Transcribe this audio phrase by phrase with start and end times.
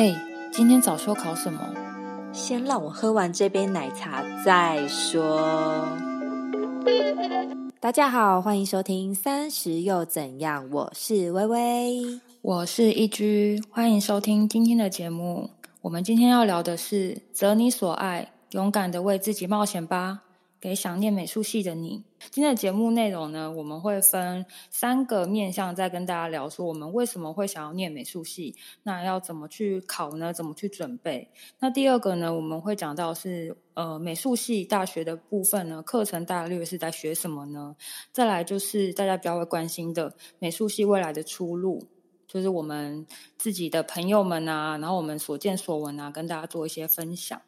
[0.00, 0.16] 哎，
[0.50, 1.60] 今天早修考什么？
[2.32, 5.86] 先让我喝完这杯奶茶再说。
[7.78, 15.50] 大家好，欢迎收听《三十又怎样》，我是微微，我是一居，欢迎收听今天的节目。
[15.82, 20.20] 我们今天要聊的是“择你所爱，勇敢的为自己冒险吧”。
[20.60, 30.34] 给想念美术系的你，今天的节目内容呢，我们会分三个面向，再跟大家聊说我们为什么会想要念美术系，那要怎么去考呢？
[30.34, 31.30] 怎么去准备？
[31.60, 37.74] 那第二个呢，我们会讲到是呃美术系大学的部分呢，课程大略是在学什么呢？
[38.12, 41.82] 再来就是大家比较会关心的美术系未来的出路，
[42.26, 43.06] 就是我们
[43.38, 47.40] 自己的朋友们啊，然后我们所见所闻啊，跟大家做一些分享。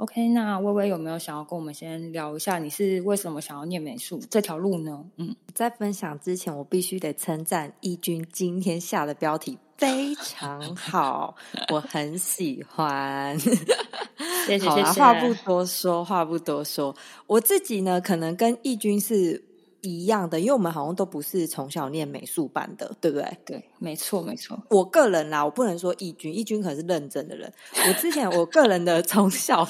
[0.00, 5.04] OK，那微微有没有想要跟我们先聊一下，你是为什么想要念美术这条路呢？
[5.16, 11.34] 嗯，在分享之前，我必须得称赞义军今天下的标题非常好，
[11.70, 13.38] 我很喜欢。
[14.48, 14.82] 谢谢谢谢。
[14.98, 19.44] 话不多说，话不多说，我自己呢，可能跟义军是。
[19.82, 23.38] 一样的，因为我们好像都不是从小念美术班的，对不对？
[23.46, 24.62] 对，没错，没错。
[24.68, 27.50] 我个人啦，我不能说义军，义军可能是认真的人。
[27.88, 29.66] 我之前我个人的 从小，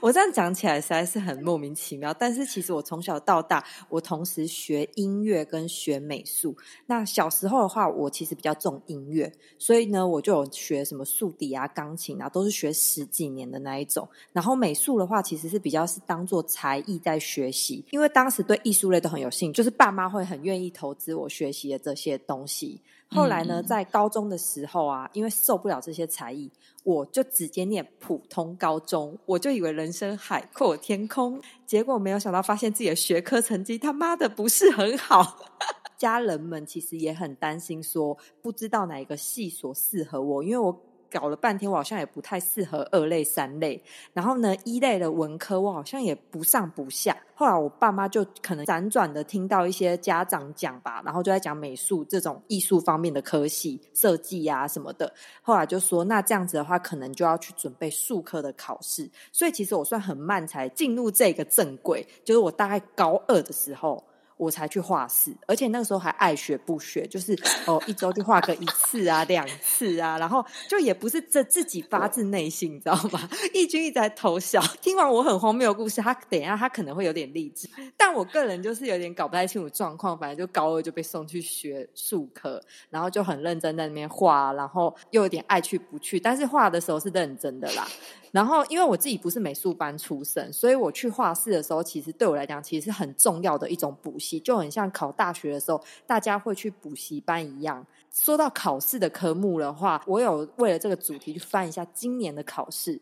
[0.00, 2.14] 我这样讲起来实在是很莫名其妙。
[2.14, 6.56] 但是其实我从小到大，我同时学音乐跟学美术。
[6.86, 14.08] 那小时候的话，我其实比较重音乐，所以呢，我就有学什么竖笛啊、钢琴啊，都是学十几年的那一种。
[14.32, 19.58] 然后美术的话，其实是比较是当做才艺在学习，因为当时对艺术类都很有兴趣。
[19.58, 22.80] 就是爸妈会很愿意投资我学习的这些东西。
[23.14, 26.50] 后来呢，在高中的时候啊，因为受不了这些才艺，
[26.82, 29.18] 我就直接念普通高中。
[29.26, 35.38] 我就以为人生海阔天空，结果没有想到，发现自己的学科成绩他妈的不是很好。
[35.98, 40.80] 家人们其实也很担心，说不知道哪一个系所适合我，因为我。
[41.12, 43.82] 搞了半天，我好像也不太适合二类、三类。
[44.12, 47.16] 然后呢，一类的文科，我好像也不上不下。
[47.34, 55.12] 后来我爸妈就可能辗转的听到一些家长讲吧，然后就在讲美术这种艺术方面的科系、设计啊什么的。
[55.42, 59.10] 后来就说，那这样子的话，可能就要去准备术科的考试。
[59.32, 64.02] 所以其实我算很慢才进入这个正轨，就是我大概高二的时候。
[64.42, 73.28] 我才去画室，而且那个时候还爱学不学，就是哦一周就画个一次啊两次啊，然后就也不是这自己发自内心，你知道吗？
[73.54, 74.60] 义军一直在偷笑。
[74.80, 80.18] 听完我很荒谬的故事，他等一下他可能会有点励志，但我个人就是有点搞不太清楚状况。
[80.18, 87.86] 反正就高二就被送去学术科，然后就很认真在那边画，然后又有点爱去不去，但是画的时候是认真的啦。
[88.32, 97.86] 然后，因为我自己不是美术班出身，所以我去画室的时候，其实对我来讲，其实是很重要的一种补习，就很像考大学的时候，大家会去补习班一样。
[98.10, 102.98] 说到考试的科目的话，我有为了这个主题去翻一下今年的考试，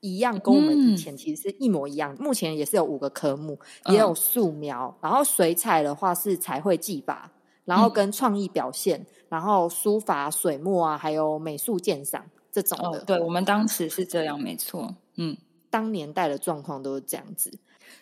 [0.00, 2.16] 一样跟我们以前其实是一模一样。
[2.18, 3.56] 目前也是有五个科目，
[3.86, 7.30] 也有素描，然后水彩的话是彩绘技法，
[7.64, 12.24] 然后跟创意表现，然后书法、水墨啊，还有美术鉴赏。
[12.52, 15.34] 这种的，对我们当时是这样，没错，嗯，
[15.70, 17.50] 当年代的状况都是这样子，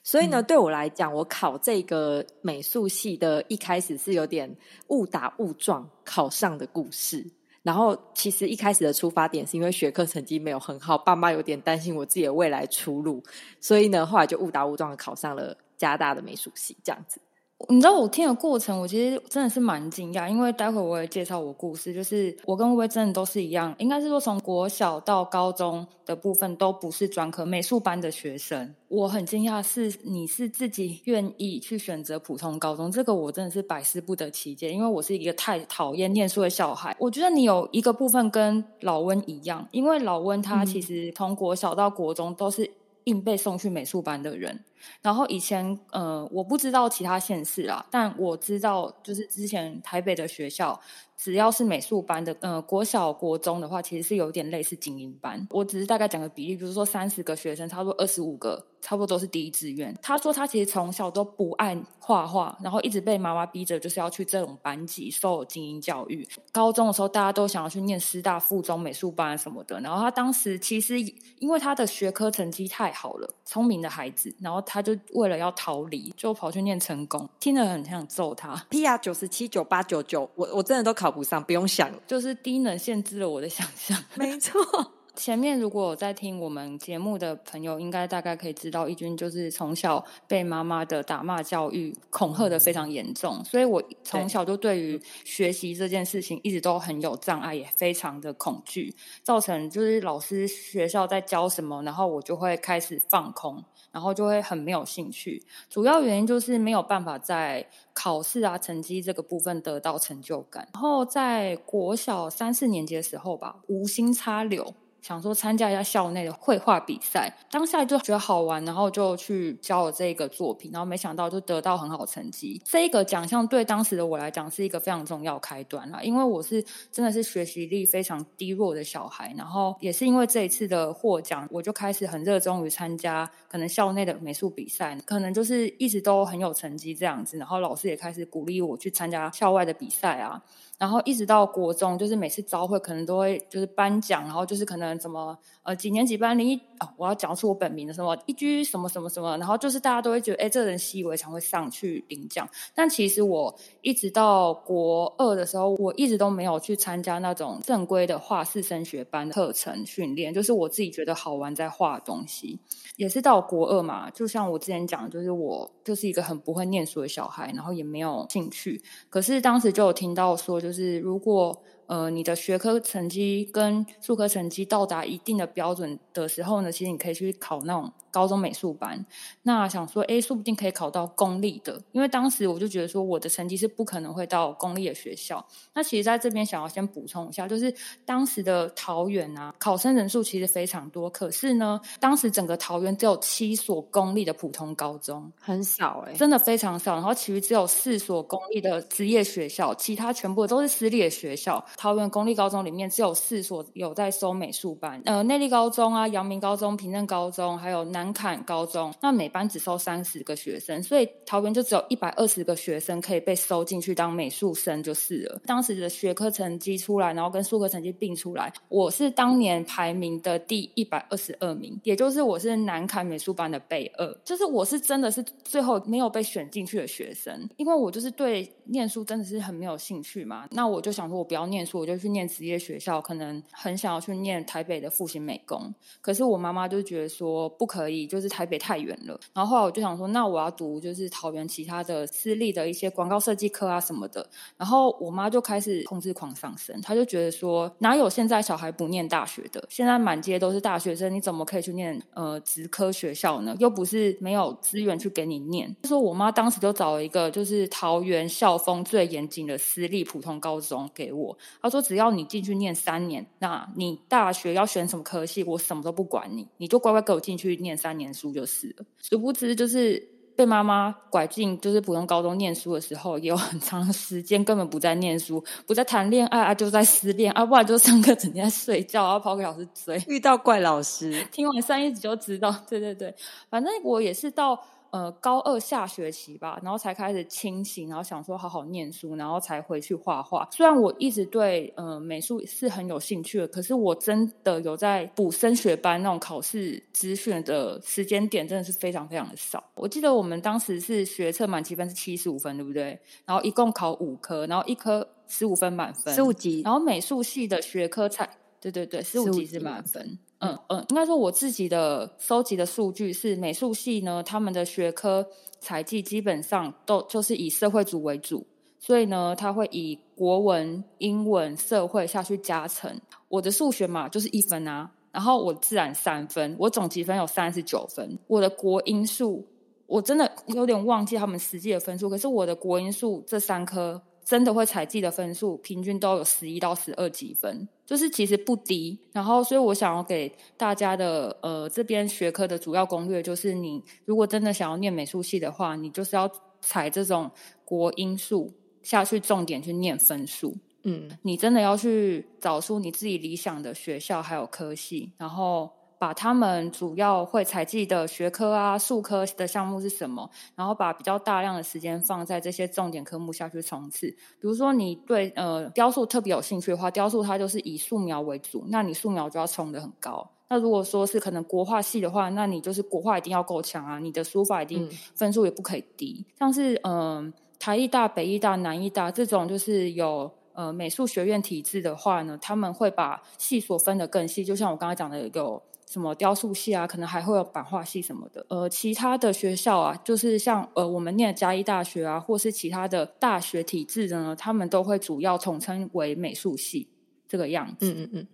[0.02, 4.54] 所以呢，对我来讲，我考这个美术系的一开始是有点
[4.88, 7.24] 误打误撞考上的故事，
[7.62, 13.22] 然后其实一开始的出发点是因为学科成绩没有很好，爸妈有点担心我自己的未来出路，
[13.60, 17.20] 所以呢，后来就误打误撞的考上了加大的美术系，这样子。
[17.68, 28.74] 你知道我听的过程，我其实真的是蛮惊讶，因为待会我也介绍我故事，就是我跟薇薇真的都是一样，应该是说从国小到高中的部分都不是专科美术班的学生。
[28.88, 36.96] 我很惊讶是你是自己愿意去选择普通高中，这个我真的是百思不得其解，因为我是一个太讨厌念书的小孩。
[36.98, 42.68] 我觉得你有一个部分跟老温一样，因为老温他其实从国小到国中都是
[43.04, 44.64] 硬被送去美术班的人。
[45.02, 50.80] 然后以前，呃，我不知道其他县市啊，但我知道，就是之前台北的学校，
[51.22, 55.46] 只要是美术班的，呃，国小、国中的话，其实是有点类似精英班。
[55.50, 59.94] 我只是大概讲个比例，比如说三十个学生，差不多二十五个，差不多都是第一志愿。
[60.00, 66.26] 他说他其实从小都不爱画画，然后一直被妈妈逼着就是要去这种班级受精英教育。
[66.50, 70.98] 高中的时候，大家都想要去念师大附中美术班什么的，然后他当时其实
[71.38, 74.62] 因为他的学科成绩太好了，聪明的孩子，然后。
[74.66, 78.54] 他就为了要逃离，就跑去念成功，听得很想揍他。
[78.68, 83.96] P R 九十七九八九九，我我真的都考不上，不用想，就是低能限制了我的想象。
[84.14, 84.60] 没错。
[85.20, 103.62] 前面如果有在听我们节目的朋友，应该大概可以知道，义军就是从小被妈妈的打骂教育恐吓的非常严重，所以我从小就对于学习这件事情一直都很有障碍，也非常的恐惧，造成就是老师学校在教什么，然后我就会开始放空，
[103.92, 105.42] 然后就会很没有兴趣。
[105.68, 110.66] 主要原因就是没有办法在考试啊成绩这个部分得到成就感。
[110.72, 114.74] 然后在国小三四年级的时候吧，无心插柳。
[115.02, 122.60] 想说参加一下校内的绘画比赛，当下就觉得好玩，然后就去交了这个作品，然后没想到就得到很好成绩。
[122.64, 140.42] 这个奖项对当时的我来讲是一个非常重要开端啦，因为我是真的是学习力非常低弱的小孩，然后也是因为这一次的获奖，我就开始很热衷于参加可能校内的美术比赛，可能就是一直都很有成绩这样子，然后老师也开始鼓励我去参加校外的比赛啊。
[140.80, 152.48] 然后一直到国中，就是每次招会可能都会就是颁奖，然后就是可能怎么呃几年几班零一哦，我要讲出我本名的什么一居什么什么什么，然后就是大家都会觉得哎，这人习以为常会上去领奖。
[152.74, 162.58] 但其实我一直到国二的时候，我一直都没有去参加那种正规的画室升学班课程训练，就是我自己觉得好玩在画东西。
[162.96, 168.82] 也是到国二嘛，就像我之前讲，就是我就是一个很不会念书的小孩，然后也没有兴趣。
[169.10, 171.60] 可是当时就有听到说，就就是如果。
[171.90, 179.04] 呃，你的学科成绩跟数科成绩到达一定的标准的时候呢，其实你可以去考那种高中美术班。
[179.42, 185.44] 那想说，哎，说不定可以考到公立的，因为当时我就觉得说，我的成绩是不可能会到公立的学校。
[185.74, 196.94] 那其实在这边想要先补充一下，就是当时的桃园啊，考生人数其实非常多，可是呢，当时整个桃园只有七所公立的普通高中，很少哎，真的非常少。
[196.94, 201.66] 然后其余只有四所公立的职业学校，其他全部都是私立的学校。
[201.80, 215.40] 桃园公立高中里面只有四所有在收美术班，呃，内力高中啊、阳明高中、平镇高中，还有南坎高中，那每班只收三十个学生，所以桃园就只有一百二十个学生可以被收进去当美术生就是了。
[215.46, 232.10] 当时的学科成绩出来，然后跟数科成绩并出来，我是当年排名的第一百二十二名，也就是我是南坎美术班的备二，就是我是真的是最后没有被选进去的学生，因为我就是对念书真的是很没有兴趣嘛，那我就想说我不要念我就去。
[232.10, 239.16] 念职业学校，可能很想要去念台北的复兴美工，可是我妈妈就觉得说不可以，就是台北太远了。
[239.32, 244.28] 然后后来我就想说，那我要读就是桃园其他的私立的一些广告设计科啊什么的。
[244.56, 249.64] 然后我妈就开始控制狂上升，她就觉得说哪有现在小孩不念大学的？
[249.68, 253.54] 现在满街都是大学生，你怎么可以去念呃职科学校呢？
[253.60, 255.74] 又不是没有资源去给你念。
[255.84, 262.10] 说我妈当时就找了一个就是桃园校风最严谨的私立普通高中给我，她说只要。
[262.10, 268.84] 你进去念三年，那你大学要选什么科系，我什么都不管你，你就乖乖给我进去念三年书就是了。
[269.00, 270.04] 殊不知，就是
[270.34, 281.24] 被妈妈拐进就是普通高中念书的时候，也有很长时间根本不在念书，不在谈恋爱啊，就在失恋啊，不然就上课整天在睡觉，然后跑给老师追，遇到怪老师。
[281.30, 283.14] 听完上一集就知道，对对对，
[283.48, 284.60] 反正我也是到。
[284.90, 290.48] 呃，高二下学期吧，然后才开始清醒，然后想说好好念书，然后才回去画画。
[290.50, 299.62] 虽然我一直对呃美术是很有兴趣的，可是我真的有在补升学班那种考试资讯的时间点，真的是非常非常的少。
[299.74, 302.98] 我记得我们当时是学测满积分是七十五分，对不对？
[303.24, 306.62] 然后一共考五科，然后一科十五分满分，十五级。
[306.62, 308.28] 然后美术系的学科才
[308.60, 310.18] 对对对，十五级是满分。
[310.40, 315.26] 嗯嗯，应该说我自己的收集的数据是美术系呢，他们的学科
[315.60, 318.46] 采集基本上都就是以社会组为主，
[318.78, 322.98] 所以呢，他会以国文、英文、社会下去加成。
[323.28, 328.18] 我的数学嘛就是一分啊，然后我自然三分，我总积分有三十九分。
[328.26, 329.46] 我的国英数
[329.86, 334.00] 我真的有点忘记他们实际的分数，可是我的国英数这三科。
[334.24, 338.98] 真的会采集的分数，平均都有十一到十二几分，就是其实不低。
[339.12, 347.30] 然后，所以我想要给大家的呃这边学科的主要攻略，就是你如果真的想要念美术系的话，你就是要采这种
[347.64, 350.56] 国英数下去，重点去念分数。
[350.84, 355.70] 嗯，你真的要去找出你自己理想的学校还有科系，然后。
[356.00, 364.06] 把他们主要会采集的学科啊、数科的项目是什么，然后把比较大量的时间放在这些重点科目下去冲刺。
[364.06, 370.26] 比如说，你对呃雕塑特别有兴趣的话，雕塑它就是以素描为主，那你素描就要冲的很高。
[370.48, 376.24] 那如果说是可能国画系的话，那你就是国画一定要够强啊，你的书法一定分数也不可以低。
[376.38, 380.32] 像是嗯台艺大、北艺大、南艺大这种就是有。
[380.52, 388.46] 呃美术学院体制的话呢，他们会把系所分得更细，就像我刚才讲的有什么雕塑系啊，可能还会有版画系什么的。
[388.48, 396.86] 呃，其他的学校啊，就是像呃我们念的嘉义大学啊，或是其他的大学体制的呢，他们都会主要统称为美术系
[397.26, 397.92] 这个样子。
[397.92, 398.26] 嗯嗯嗯。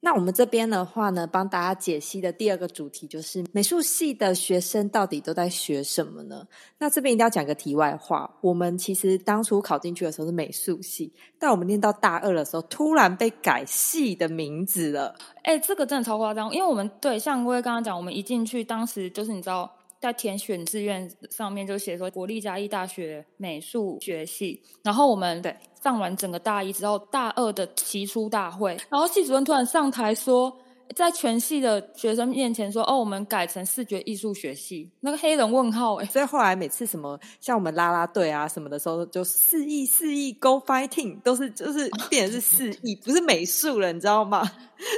[0.00, 6.46] 那我们这边的话呢，帮大家解析的第二个主题就是美术系的学生到底都在学什么呢？
[6.78, 15.14] 那这边一定要讲个题外话，我们其实当初考进去的时候是美术系，但我们念到大二的时候，突然被改系的名字了。
[15.42, 19.70] 哎，这个真的超夸张，因为我们对像薇薇刚刚讲，我们一进去，当时就是你知道。
[20.00, 30.56] 在填选志愿上面就写说国立嘉义大学美术学系，然后我们对上完整个大一之后，大二的期初大会，然后系主任突然上台说，
[30.94, 44.48] 在全系的学生面前说，哦，我们改成视觉艺术学系，那个黑人问号哎，所以后来每次什么像我们拉拉队啊什么的时候，就四意四意 Go Fighting，都是就是变成是四意， 不是美术了，你知道吗？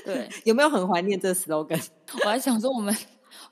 [0.04, 1.82] 对， 有没有很怀念这 slogan？
[2.24, 2.94] 我还想说我们。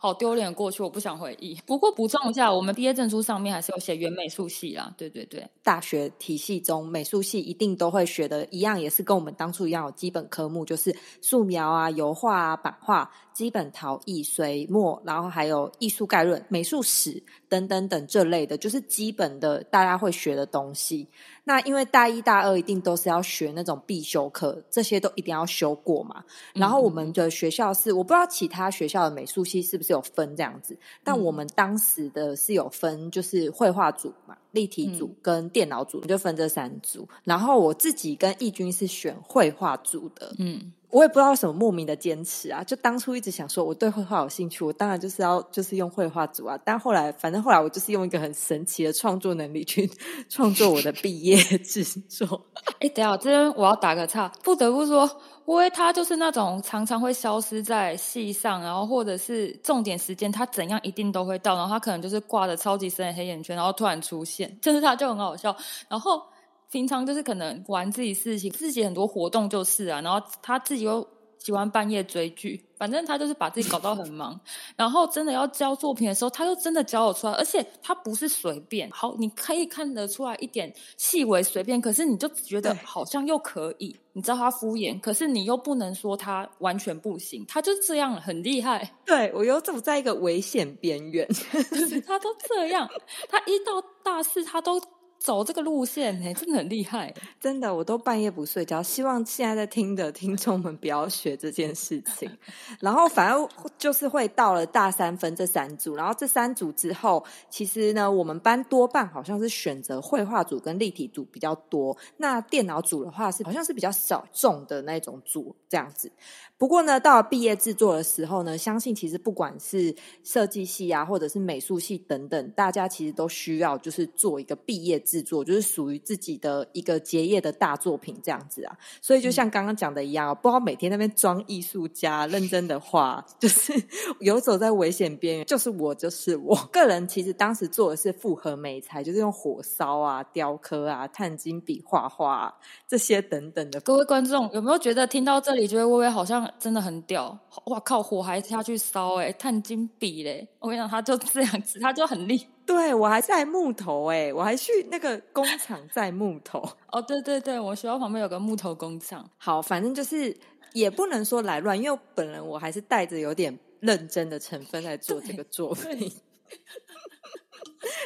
[0.01, 1.59] 好丢脸过去，我不想回忆。
[1.67, 4.95] 不过补充一下，我们毕业证书上面还是有写原美术系啦。
[4.97, 21.09] 对对对，大学体系中美术系一定都会学的一样，也是跟我们当初一样有基本科目，就是素描啊、油画啊、版画、基本陶艺、水墨，然后还有艺术概论、美术史等等等这类的，就是基本的大家会学的东西。
[21.49, 26.23] 那因为大一、大二一定都是要学那种必修课，这些都一定要修过嘛。
[26.53, 37.09] 然后我们的学校是，我不知道其他学校的美术系是不是有分这样子，但我们当时的是有分，就是绘画组嘛、立体组跟电脑组，就分这三组。
[37.25, 40.71] 然后我自己跟义军是选绘画组的，嗯。
[40.91, 46.59] 我也不知道什么莫名的坚持啊，就当初一直想说我对绘画有兴趣，我当然就是要就是用绘画组啊。
[46.65, 49.91] 但后来反正后来我就是用一个很神奇的创作能力去
[50.31, 52.47] 创作我的毕业制作。
[52.81, 55.05] 哎，等下这边我要打个岔，不得不说，
[55.47, 65.55] 因为他就是那种常常会消失在戏上，然后或者是重点时间他怎样一定都会到，然后他可能就是挂着超级深的黑眼圈，然后突然出现，就是他就很好笑，
[65.89, 66.23] 然后。
[66.71, 71.07] 平常就是可能玩自己事情，自己很多活动就是啊，然后他自己又
[71.39, 74.39] 喜欢半夜追剧，反正他就是把自己搞到很忙。
[74.77, 78.91] 然后真的要交作品的时候，他就真的交得出来，而且他不是随便。
[78.91, 83.97] 好，你可以看得出来一点细微随便，可是你就觉得好像又可以。
[84.13, 88.97] 你知道他敷衍，可是你又不能说他完全不行，他就这样很厉害。
[89.07, 91.27] 对我又走在一个危险边缘，
[92.05, 92.87] 他都这样，
[93.29, 94.79] 他一到大四他都。
[95.19, 98.83] 走这个路线，哎，真的很厉害，真的，我都半夜不睡觉。
[98.83, 102.31] 希望现在在听的听众们不要学这件事情。
[102.81, 111.97] 然后，反而就是会到了大三分这三组，然后这三组之后，其实呢，我们班多半好像是选择绘画组跟立体组比较多。
[112.19, 116.11] 那电脑组的话，是好像是比较少众的那种组这样子。
[116.57, 119.95] 不过呢，到毕业制作的时候呢，相信其实不管是
[120.25, 128.77] 设计系啊，或者是美术系等等，大家其实都需要就是做一个毕业制作，就是属于自己的一个结业的大作品这样子啊。
[129.01, 133.73] 所以就像刚刚讲的一样，不知道每天那边装艺术家，认真的画，就是
[134.21, 137.09] 游走在危险边缘，就是我，就是我 个人。
[137.09, 142.55] 其实当时做的是复合美材，就是用火烧啊、雕刻啊、碳金笔画画
[142.87, 143.81] 这些等等的。
[143.81, 146.39] 各位观众有没有觉得听到这里，觉得微微好像？
[146.59, 147.39] 真的很屌！
[147.67, 150.49] 哇靠，火还下去烧哎，碳金笔嘞！
[150.59, 152.47] 我跟你讲，他就这样子，他就很厉。
[152.69, 156.63] 对我还在木头哎，我还去那个工厂在木头。
[156.93, 159.27] 哦，对对对，我学校旁边有个木头工厂。
[159.39, 160.37] 好，反正就是
[160.75, 166.13] 也不能说来乱，因为本人我还是带着有点认真的成分在做这个作品。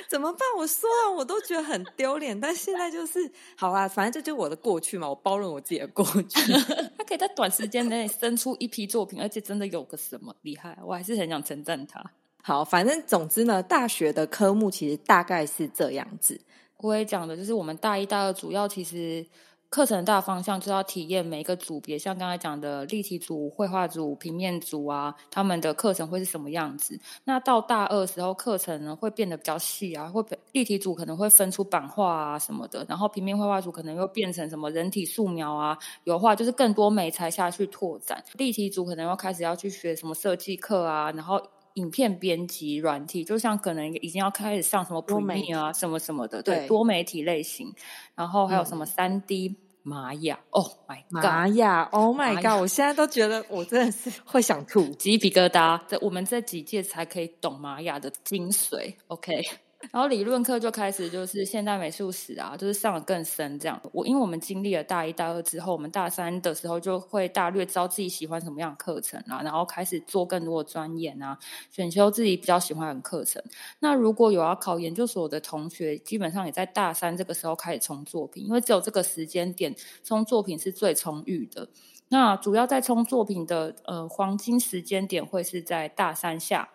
[0.08, 0.40] 怎么办？
[0.56, 2.38] 我说了，我都觉得很丢脸。
[2.38, 3.18] 但现在就是
[3.56, 6.52] 好啊，反正这就是我的过去嘛，我包容我自己的过去。
[6.96, 12.00] 他可以在短时间内生出一批作品，而且真的有个什么厉害，我还是很想称赞他。
[12.42, 16.38] 好，反正总之呢，大学的科目其实大概是这样子。
[16.78, 19.24] 我也讲的就是我们大一、大二主要其实。
[19.72, 27.00] 课程大方向就要体验每一个组别，像刚才讲的立体组、绘画组、平面组啊，他们的课程会是什么样子？
[27.24, 30.22] 那到大二时候，课程呢会变得比较细啊，会
[30.52, 38.22] 立体组可能会分出版画啊什么的，然后平面绘画组可能又变成什么人体素描啊、油画，就是更多美材下去拓展。
[38.34, 41.40] 立体组可能要开始要去学什么设计课啊，然后
[41.74, 47.72] 影片编辑软体，就像可能已经要开始上什么多媒啊什么什么的，对，多媒体类型，
[48.14, 49.56] 然后还有什么三 D。
[49.84, 51.24] 玛雅，Oh my God！
[51.24, 52.60] 玛雅，Oh my God！
[52.60, 55.80] 我现在都觉得我真的是 会想吐，鸡皮疙瘩。
[55.88, 58.94] 这我们这几届才可以懂玛雅的精髓。
[59.08, 59.42] OK，
[59.90, 63.80] 然后理论课就开始就是现代美术史啊，就是上的更深这样。
[63.92, 71.36] 我因为我们经历了大一、大二之后，我们大三的时候就会大略知道自己喜欢什么样的课程啊，然后开始做更多的专研啊，
[71.70, 73.42] 选修自己比较喜欢的课程。
[73.80, 79.74] 那如果有要考研究所的同学，基本上也在大三这个时候开始冲作品，因为只有这个时间点
[80.04, 81.68] 冲作品是最充裕的。
[82.08, 86.68] 那主要在冲作品的呃黄金时间点会是在大三下。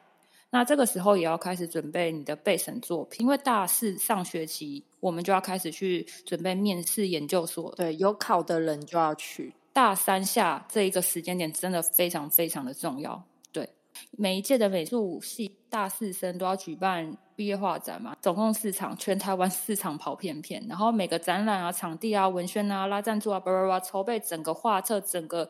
[0.49, 7.73] 那这个时候也要开始准备你的备审作品，因为大四上学期我们就要开始去准备面试研究所。
[7.75, 9.53] 对，有考的人就要去。
[9.73, 13.21] 大三下这一个时间点真的非常非常的重要。
[13.51, 13.69] 对，
[14.11, 25.49] 每一届的美术系大四生都要举办毕业画展嘛，总共四场，全台湾四场跑片片，然后每个展览啊、场地啊、文宣啊、拉赞助啊、叭叭叭，筹备整个画册，整个。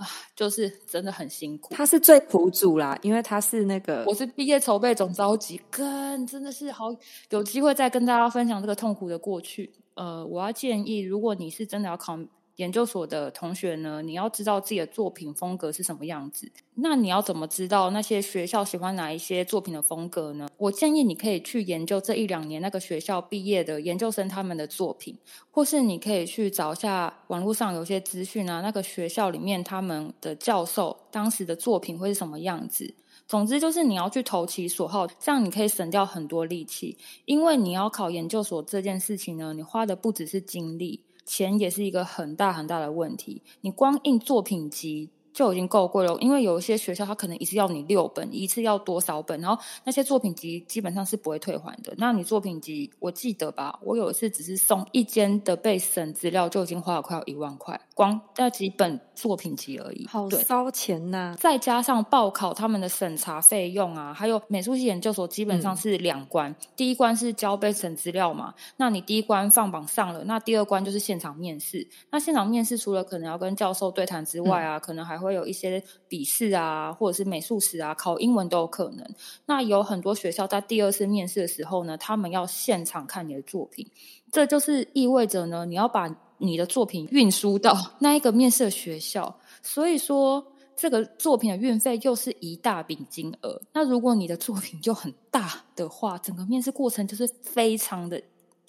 [0.00, 1.74] 啊，就是真的很辛苦。
[1.74, 6.86] 他是最苦主啦，因为他是那个，我是毕业筹备总召集，跟真的是好
[7.28, 9.70] 有机会再跟大家分享这个痛苦的过去。
[9.94, 12.18] 呃，我要建议，如果你是真的要考。
[12.56, 16.50] 研究所的同学呢，你要知道自己的作品风格是什么样子。
[16.74, 20.48] 那你要怎么知道那些学校喜欢哪一些作品的风格呢？
[20.56, 25.16] 我建议你可以去研究这一两年那个学校毕业的研究生他们的作品，
[25.50, 32.94] 或是你可以去找一下网络上有些资讯啊，那个学校里面他们的教授当时的作品会是什么样子。
[33.26, 36.98] 总之就是你要去投其所好，这样你可以省掉很多力气。
[37.26, 41.00] 因为你要考研究所这件事情呢，你花的不只是精力。
[41.24, 43.42] 钱也是一个很大很大的问题。
[43.60, 45.10] 你光印作品集。
[45.32, 51.92] 就已经够贵了，因为有一些学校他可能一次要你六本，一次要多少本，然后那些作品集基本上是不会退还的。
[51.98, 61.36] 那你作品集，我记得吧，我有一次只是送一间的备审资料就已经花了快要一万块，光那几本作品集而已，好烧钱呐！
[61.38, 71.86] 再加上报考他们的审查费用啊，还有美术系研究所基本上是两关，第一关是交备审资料嘛，那你第一关放榜上了，那第二关就是现场面试。
[72.10, 79.06] 那现场面试除了可能要跟教授对谈之外啊，可能还会有一些笔试啊，或者是美术史啊，考英文都有可能。
[79.46, 83.86] 那有很多学校在第二次面试的时候呢，他们要现场看你的作品，
[84.32, 86.08] 这就是意味着呢，你要把
[86.38, 89.38] 你的作品运输到 那一个面试的学校。
[89.62, 93.60] 所以说，这个作品的运费又是一大笔金额。
[93.74, 98.18] 那如果你的作品就很大的话，整个面试过程就是非常的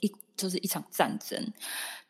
[0.02, 1.54] 一，就是一场战争。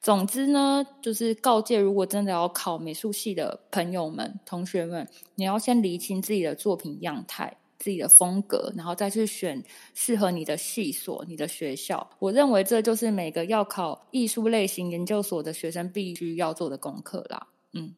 [0.01, 12.09] 总之呢，就是告诫，如果真的要考美术系的朋友们、同学们，你要先理清自己的作品样态、自己的风格，然后再去选适合你的系所、你的学校。
[12.17, 17.47] 我认为这就是每个要考艺术类型研究所的学生必须要做的功课啦。
[17.73, 17.93] 嗯，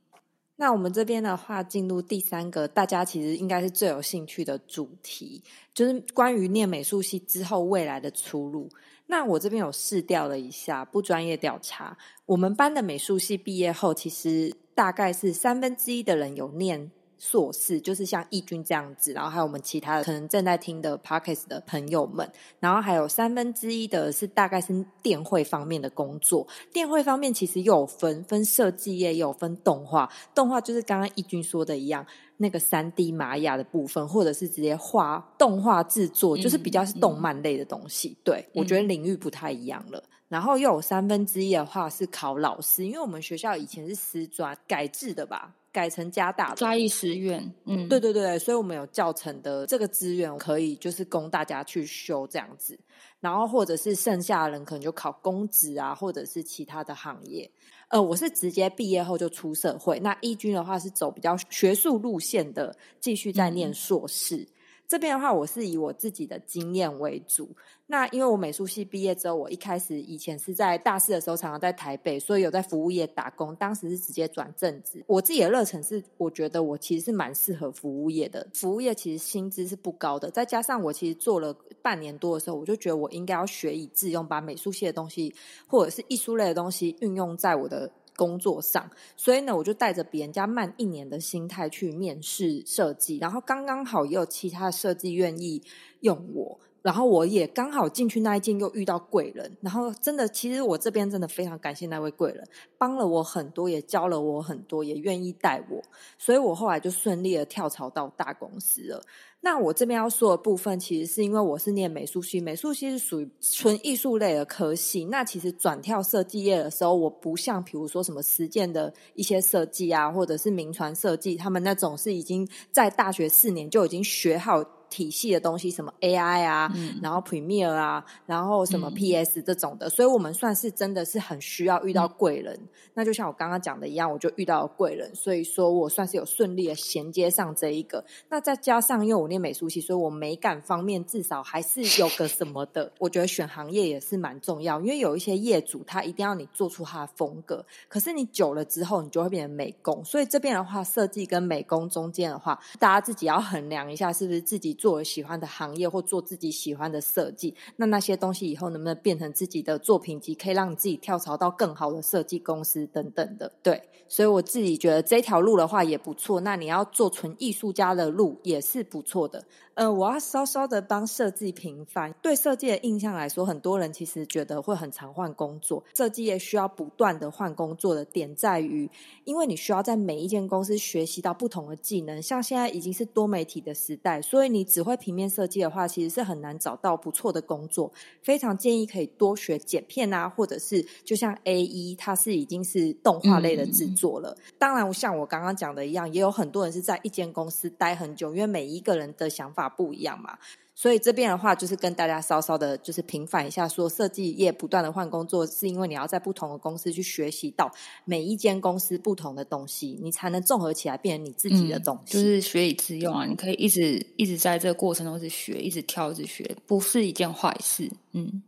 [0.64, 8.70] 那我们这边的话，进入第三个，大家其实应该是最有兴趣的主题，就是关于念美术系之后未来的出路。
[9.08, 11.98] 那我这边有试调了一下，不专业调查。
[12.26, 16.90] 我们班的美术系毕业后，其实大概是三分之一的人有念。
[17.26, 26.46] 硕士就是像义军这样子，然后还有我们其他的可能正在听的 Parkes 的朋友们，然后还有三分之一的是大概是电绘方面的工作。
[26.74, 30.12] 电绘方面其实又有分分设计业，也有分动画。
[30.36, 32.06] 动画就是刚刚义军说的一样，
[32.36, 38.18] 那个三 D 玛雅的部分，或者是直接画动画制作，就是比较是动漫类的东西。
[38.26, 40.04] 对我觉得领域不太一样了。
[40.28, 45.56] 然后又有三分之一的话是考老师，因为我们学校以前是师专改制的吧。
[45.74, 52.80] 改成加大嘉义师院，嗯，对对对，所以我们有教程的这个资源，可以就是供大家去修这样子，
[53.20, 57.50] 然后或者是剩下的人可能就考公职啊，或者是其他的行业。
[57.88, 64.48] 呃，我是直接毕业后就出社会，那一军的话是走比较学术路线的，继续在念硕士。
[64.88, 67.50] 这边的话，我是以我自己的经验为主。
[67.86, 73.56] 那因为我美术系毕业之后，我一开始以前是在大四的时候，常常在台北，所以有在服务业打工。
[73.56, 75.04] 当时是直接转正职。
[75.08, 78.48] 我自己的热忱是，我觉得我其实是蛮适合服务业的。
[78.54, 85.34] 服务业其实薪资是不高的，再加上我其实做了半年多的时候，我就觉得我应该要学以致用，把美术系的东西
[85.68, 87.92] 或者是艺术类的东西运用在我的。
[88.16, 95.62] 工作上，所以呢，我就带着比人家慢一年的心态去面试设计，然后刚刚好也有其他设计愿意
[96.02, 102.46] 用我，然后我也刚好进去那一间又遇到贵人，然后真的，其实我这边真的非常感谢那位贵人，
[102.78, 105.82] 帮了我很多，也教了我很多，也愿意带我，
[106.20, 109.02] 所以我后来就顺利的跳槽到大公司了。
[109.40, 115.06] 那我这边要说的部分，其实是因为我是念美术系，美术系是属于纯艺术类的科系。
[115.06, 124.62] 那其实转跳设计业的时候，我不像比如说什么实践的一些设计啊，或者是名传设计，他们那种是已经在大学四年就已经学好。
[124.94, 132.60] 体系的东西，什么 AI 啊，然后 Premiere 啊，然后什么 PS 这种的，所以我们算是真的是很需要遇到贵人。
[132.94, 138.06] 那就像我刚刚讲的一样，我就遇到了贵人，所以说我算是有顺利的衔接上这一个。
[138.30, 142.92] 那再加上因为我念美术系，所以我美感方面至少还是有个什么的。
[143.00, 150.06] 我觉得选行业也是蛮重要，因为有一些业主他一定要你做出他的风格，可是你久了之后，你就会变成美工。
[150.06, 157.56] 所以这边的话，设计跟美工中间的话，大家自己要衡量一下，是不是自己做喜欢的行业或做自己喜欢的设计。
[157.78, 163.50] 那那些东西以后能不能变成自己的作品集，可以让你自己跳槽到更好的设计公司等等的。
[163.64, 166.42] 对，所以我自己觉得这条路的话也不错。
[166.42, 169.46] 那你要做纯艺术家的路也是不错的。
[169.76, 172.14] 呃，我要稍稍的帮设计平反。
[172.22, 175.84] 对设计的印象来说，很多人其实觉得会很常换工作。
[175.96, 178.88] 设计业需要不断的换工作的点在于，
[179.24, 182.22] 因为你需要在每一间公司学习到不同的技能。
[182.22, 187.92] 像现在已经是多媒体的时代，所以你只会平面设计的话，其实是很难找到不错的工作。
[188.22, 194.36] 非常建议可以多学剪片啊，或者是就像 A 一它是已经是动画类的制作了。
[194.58, 199.70] 当然，像我刚刚讲的一样，也有很多人是在一间公司待很久，因为每一个人的想法。
[199.76, 200.38] 不一样嘛，
[200.76, 207.72] 所以这边的话就是跟大家稍稍的，就是平反一下，说设计业不断的换工作，是因为你要在不同的公司去学习到
[208.06, 213.26] 每一间公司不同的东西，你才能综合起来变成你自己的东西，就是学以致用啊。
[213.26, 217.92] 你可以一直一直在这个过程中是学，一直跳，一直学，不是一件坏事。
[218.14, 218.42] 嗯。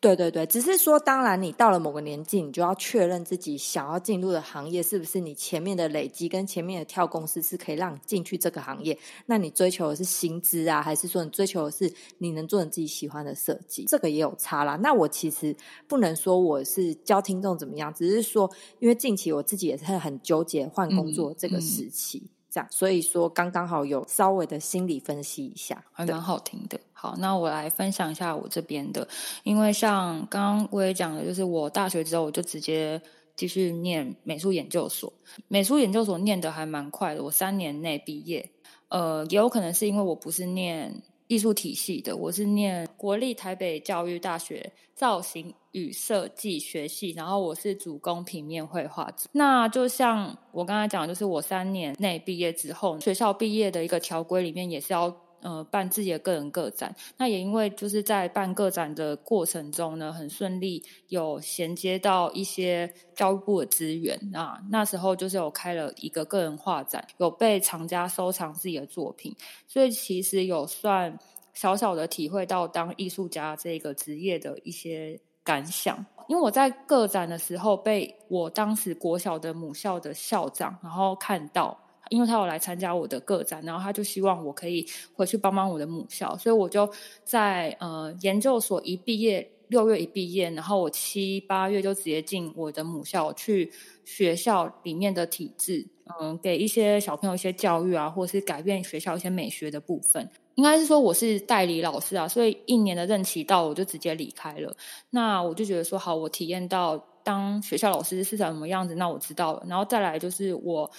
[0.00, 8.96] 对对对，只是说，当然你到了某个年纪，你就要确认自己想要进入的行业是不是你前面的累积跟前面的跳公司是可以让你进去这个行业。
[9.26, 13.86] 那你追求的是薪资啊，还是说你追求的是你能做你自己喜欢的设计？
[13.88, 14.76] 这个也有差啦。
[14.76, 15.54] 那我其实
[15.88, 22.22] 不能说我是教听众怎么样，只是说，因为近期我自己也是很纠结换工作这个时期。
[22.50, 26.80] 这样，所以说刚刚好有稍微的心理分析一下，还蛮好听的。
[27.00, 29.06] 好，那我来分享一下我这边的，
[29.44, 33.00] 因为像刚刚我也讲的，就是我大学之后我就直接
[33.36, 35.12] 继续念美术研究所，
[35.46, 38.50] 美术研究所念的还蛮快的，我三年内毕业。
[38.88, 40.92] 呃，也有可能是因为我不是念。
[41.30, 49.12] 艺术体系的，我是念国立台北教育大学造型与设计学系，然后我是主攻平面绘画。
[49.32, 55.14] 那就像我刚才讲，就是我三年内毕业之后，学校毕业的一个条规里面也是要。
[55.40, 64.60] 呃，办自己的个人个展，那也因为就是在办个展的过程中呢，很顺利有衔接到一些教育部的资源啊。
[64.70, 69.32] 那时候就是有开了一个个人画展，有被藏家收藏自己的作品，
[69.68, 71.16] 所以其实有算
[71.54, 76.04] 小小的体会到当艺术家这个职业的一些感想。
[76.26, 81.78] 因为我在个展的时候，被我当时国小的母校的校长然后看到。
[82.10, 86.88] 因为他有来参加我的个展，然后他就希望我可以回去帮帮我的母校，所以我就
[87.24, 93.70] 在呃研究所一毕业，六月一毕业，然后我七八月就直接进我的母校去
[94.04, 95.86] 学校里面的体制，
[96.20, 100.28] 嗯，给一些小朋友一些教育啊，或是改变学校一些美学的部分。
[100.54, 104.74] 应该是说我是代理老师啊，所以一年的任期到，我就直接离开了。
[105.10, 109.62] 那我就觉得说，好，我体验到当学校老师是什么样子，那我知道了。
[109.68, 110.90] 然后再来就是我。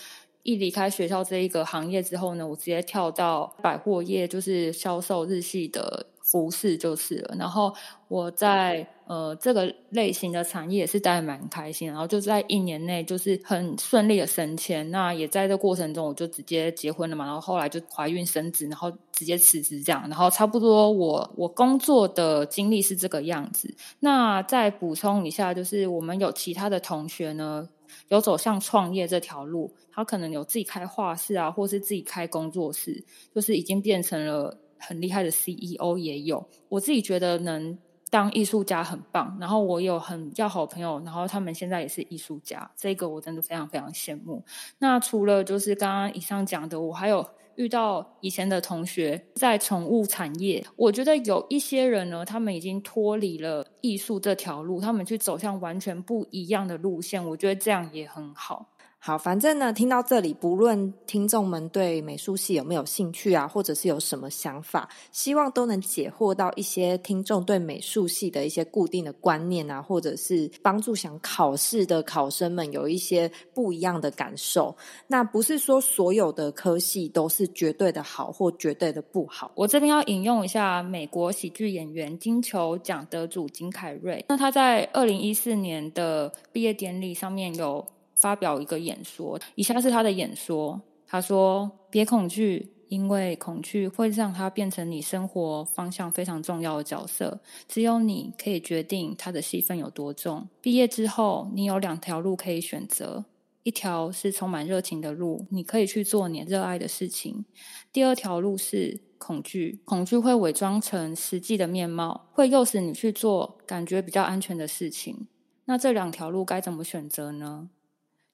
[0.43, 7.35] 一离开学校这一个行业之后呢，我直接跳到百货业，就是销售日系的服饰就是了。
[7.37, 7.73] 然后
[8.07, 14.89] 我在呃这个类型的产业也是待蛮开心，然后就在一年内就是很顺利的升迁。
[14.91, 17.25] 那也在这过程中，我就直接结婚了嘛。
[17.25, 20.01] 然后后来就怀孕生子，然后直接辞职这样。
[20.03, 23.75] 然后差不多我我工作的经历是这个样子。
[23.99, 27.67] 那再补充一下，就是我们有其他的同学呢。
[28.09, 36.45] 有走向创业这条路，他可能有自己开画室啊，或是自己开工作室，就是已经变成了很厉害的 CEO 也有。
[36.67, 37.77] 我自己觉得能
[38.09, 44.43] 当艺术家很棒，然后我有很要好朋友，然后他们现在也是艺术家，这个我真的非常非常羡慕。
[44.79, 47.25] 那除了就是刚刚以上讲的，我还有。
[47.59, 58.69] 遇到以前的同学在宠物产业，我觉得有一些人呢，他们已经脱离了艺术这条路，他们去走向完全不一样的路线，我觉得这样也很好。
[59.01, 74.75] 好，反正呢，听到这里，不论听众们对美术系有没有兴趣啊，或者是有什么想法，希望都能解惑到一些听众对美术系的一些固定的观念啊，或者是帮助想考试的考生们有一些不一样的感受。
[75.07, 79.49] 那不是说所有的科系都是绝对的好或绝对的不好。
[79.55, 87.87] 我这边要引用一下美国喜剧演员金球奖得主金凯瑞，那他在二零一四年的毕业典礼上面有。
[88.19, 90.81] 发表一个演说，以下是他的演说。
[91.11, 97.39] 他说：“别恐惧，因为恐惧会让它变成你生活方向非常重要的角色。
[97.67, 100.47] 只有你可以决定它的戏份有多重。
[100.61, 103.25] 毕业之后，你有两条路可以选择：
[103.63, 107.43] 一条是充满热情的路，你可以去做你热爱的事情；
[107.91, 115.27] 第二条路是恐惧，恐惧会伪装成实际的面貌，会诱使你去做感觉比较安全的事情。
[115.65, 117.69] 那这两条路该怎么选择呢？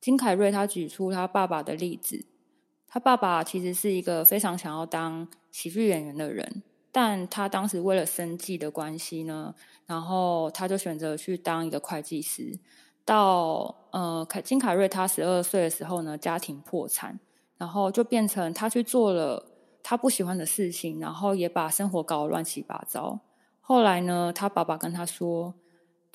[0.05, 2.27] 金凯瑞他举出他爸爸的例子，
[2.87, 9.55] 他爸爸其实是一个非常想要当喜剧演员的人，但他当时为了生计的关系呢，
[9.87, 12.59] 然后他就选择去当一个会计师。
[13.03, 17.19] 到呃凯金凯瑞他十二岁的时候呢，家庭破产，
[17.57, 19.43] 然后就变成他去做了
[19.81, 23.19] 他不喜欢的事情，然后也把生活搞得乱七八糟。
[23.59, 25.55] 后来呢，他爸爸跟他说。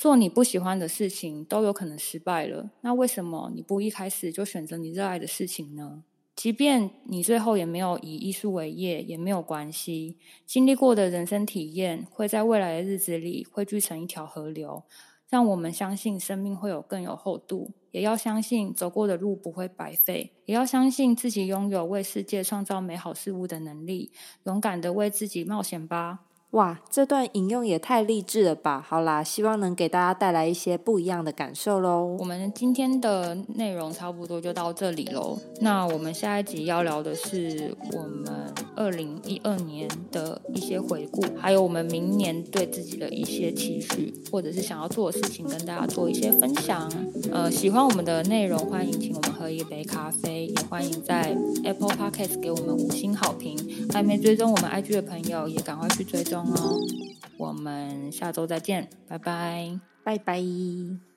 [0.01, 6.05] 做你不喜欢的事情都有可能失败了，那为什么你不一开始就选择你热爱的事情呢？
[6.35, 10.17] 即便你最后也没有以艺术为业，也没有关系。
[10.47, 14.83] 经历过的人生体验会在未来的日子里汇聚成一条河流，
[15.29, 24.11] 让我们相信生命会有更有厚度，也要相信走过的路不会白费，也要相信自己拥有为世界创造美好事物的能力。
[24.45, 26.21] 勇敢的为自己冒险吧！
[26.53, 28.85] 哇，这段引用也太励志了吧！
[28.85, 32.17] 好啦，希望能给大家带来一些不一样的感受喽。
[32.19, 35.39] 我们今天的内容差不多就到这里喽。
[35.61, 46.91] 那我们下一集要聊的是我们二零一二年的一些回顾，还有我们明年对自己的一些期许，或者是想要做的事情，跟大家做一些分享。
[47.31, 51.33] 呃，喜欢我们的内容，欢迎请我们喝一杯咖啡，也欢迎在
[51.63, 53.57] Apple Podcast 给我们五星好评。
[53.93, 56.40] 还没追踪我们 IG 的朋友，也赶快去追踪。
[56.43, 56.81] 哦，
[57.37, 61.10] 我们下周再见，拜拜，拜拜。